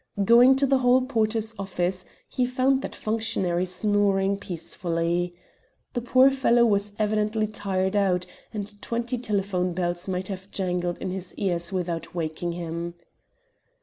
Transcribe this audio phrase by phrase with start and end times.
[0.25, 5.35] Going to the hall porter's office he found that functionary snoring peacefully.
[5.93, 11.11] The poor fellow was evidently tired out, and twenty telephone bells might have jangled in
[11.11, 12.95] his ears without waking him.